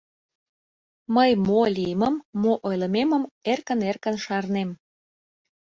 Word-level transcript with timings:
Мый 1.15 1.31
мо 1.47 1.61
лиймым, 1.75 2.15
мо 2.41 2.51
ойлымемым 2.67 3.23
эркын-эркын 3.51 4.15
шарнем... 4.25 4.69